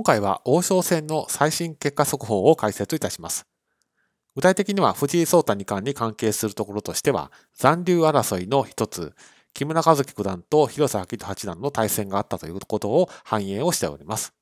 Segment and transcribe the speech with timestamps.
[0.00, 3.46] 今回は王将戦の最新結果速報を解説いたします。
[4.34, 9.12] 具体的には藤井聡太二冠に関係するところとしては、残留争いの一つ、
[9.52, 14.32] 木村和樹九段と広瀬明人八段の対戦があったということを反映をしております。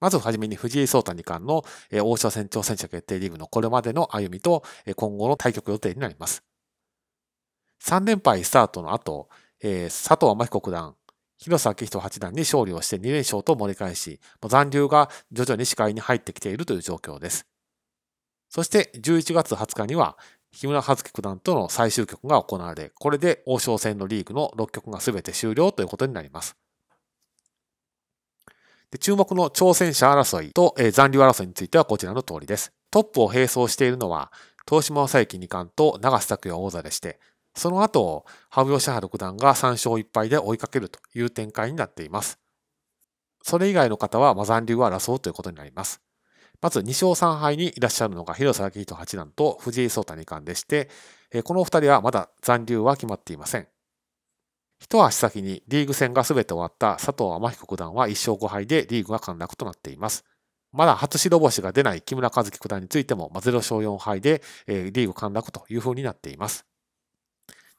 [0.00, 1.62] まずはじめに藤井聡太二冠の
[2.02, 4.62] 王将戦挑戦者決定リーグのこれまでの歩みと
[4.96, 6.42] 今後の対局予定になります。
[7.84, 9.28] 3連敗スタートの後、
[9.60, 10.96] 佐藤天彦九段、
[11.38, 17.46] 広瀬明人八段に勝利をして2連勝と盛り返し、残留が徐々に視界に入ってきているという状況です。
[18.48, 20.16] そして11月20日には、
[20.52, 26.56] 木村葉月九段との最終局が行われ、これで王将戦のリーグの6局が全て終了ということになります。
[28.90, 32.72] で注目の挑戦者争いと、えー、残留争いについてはこちらの通りです。
[32.90, 34.32] トップを並走しているのは、
[34.66, 37.20] 東島正幸二冠と長瀬拓也王座でして、
[37.56, 42.38] その後、羽生善治九段が3勝1敗で追いかけるという展開になっています。
[43.42, 46.02] それ以外の方は、ま残留を争うということになります。
[46.60, 50.88] まず2勝3敗にいらっしゃるのが広瀬明人八段と藤井聡太二冠でして、
[51.44, 53.68] このお二人はまだ残留は決まっていません。
[54.78, 60.24] 一足先にリーグ戦が全て終わった佐藤天彦九段は1勝5敗でリーグが陥落となっています。
[60.72, 66.66] まだ初白星が出ない木村和樹九段についても0勝4敗でリーグ陥落というふうになっています。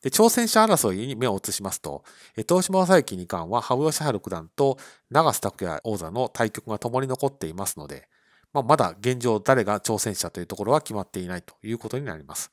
[0.02, 2.04] で挑戦者争いに目を移しますと、
[2.48, 4.78] 東島正幸二冠は羽生善治九段と
[5.10, 8.08] 長瀬拓也王座の対局が共に残っていますので、
[8.54, 12.52] まあ、まだ現状誰が挑戦者というところは決まっていないということになります。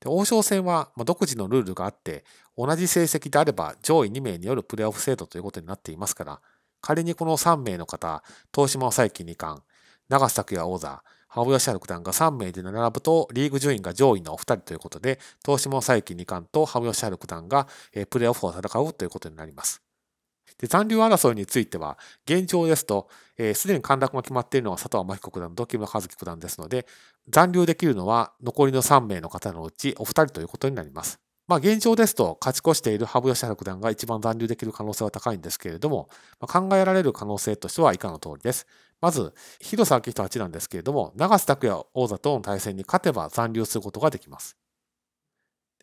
[0.00, 2.24] で王将戦は独自のルールがあって、
[2.56, 6.40] 同じ成績であれば上位2名によるプレーオフ制度ということになっていますから、
[6.80, 8.22] 仮にこの3名の方、
[8.54, 9.62] 東島正幸二冠、
[10.08, 17.68] 長瀬拓也王座、羽生善治九段が3名で並ぶと、リーグ順位が上位のお二人ということで、東島正幸二冠と羽生善治九段が
[18.10, 19.82] プレーオフを戦うということになります。
[20.58, 26.86] で残留争いについては、現状ですと、す、えー、で、に陥落が決まっているのは佐藤天彦九段と木村和樹九段ですので、
[27.28, 31.20] 残留できるのは残りの3名の方のうちお二人ということになります。
[31.50, 38.68] まあ、現状ですと、勝ち越している羽生善治九段が一番残留できる可能性は高いんですけれども、まあ、考えられる可能性としては以下の通りです。
[39.00, 44.56] まず、広瀬明人八段ですけれども、長瀬拓也王座との対戦に勝てば残留することができます。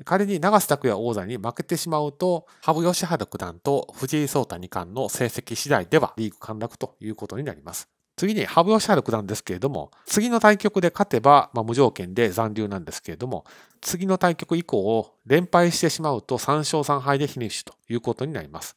[0.05, 7.96] 仮に長瀬拓也王座に負けてしまうと、羽生善治九段と藤井聡太二冠の成績次第ではリーグ陥落ということになります。
[8.17, 13.45] 次に羽生善治九段ですけれども、次の対局で勝てば、まあ、無条件で残留なんですけれども、
[13.79, 18.75] 次の対局以降を、連敗してしまうと3勝3敗でフィニッシュということになります。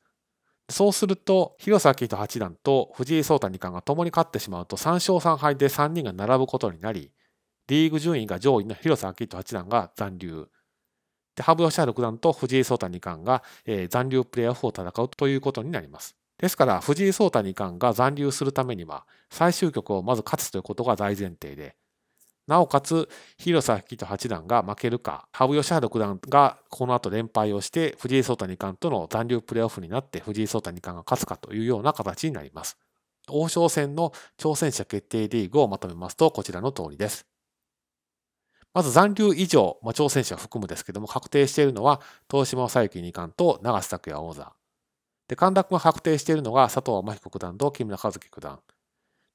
[0.68, 7.10] そうすると、広瀬明人八段と藤井聡太二冠が共に勝ってしまうと3勝3敗で3人が並ぶことになり、
[7.66, 10.48] リーグ順位が上位の広瀬明人八段が残留。
[11.34, 16.19] で、羽生善治六段と藤井聡太二冠が、えー、残留プレーオフを戦うということになります。
[16.40, 21.76] ですから、藤井聡太二冠が残留するためには、最終局をまず勝つということが大前提で、
[22.46, 32.78] なおかつ、広瀬明人八段が負けるか、羽生善治六段がこの後連敗をして、藤井聡太二冠との残留プレーオフになって、藤井聡太二冠が勝つかというような形になります。
[33.28, 37.26] 王将戦の挑戦者決定リーグをまとめますと、こちらの通りです。
[38.72, 44.54] まず残留以上、まあ、挑戦者含むですけども、確定しているのは、東島佐伯二冠と長瀬拓也王座。
[45.30, 48.58] で、陥落が確定しているのが佐藤天彦九段と木村和樹九段。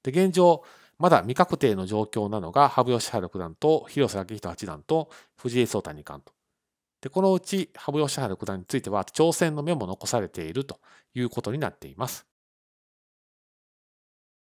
[0.02, 0.62] で、現状、
[0.98, 5.08] まだ未確定の状況なのが、羽生善治九段と広瀬明人八段と
[5.38, 6.34] 藤井聡太二冠と。
[7.00, 10.80] で、このうち羽生善治九段については、挑戦の目も残されていると
[11.14, 12.26] いうことになっています。